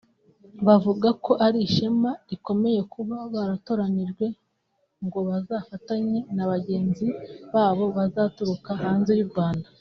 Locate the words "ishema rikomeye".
1.67-2.81